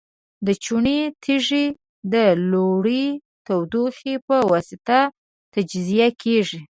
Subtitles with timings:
[0.45, 1.65] د چونې تیږې
[2.13, 2.15] د
[2.51, 3.05] لوړې
[3.45, 4.99] تودوخې په واسطه
[5.53, 6.61] تجزیه کیږي.